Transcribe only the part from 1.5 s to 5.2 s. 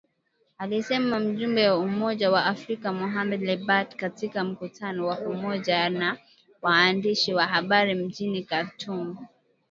wa Umoja wa Afrika, Mohamed Lebatt katika mkutano wa